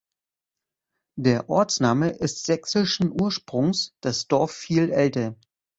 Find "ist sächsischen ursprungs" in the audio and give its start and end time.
2.09-3.93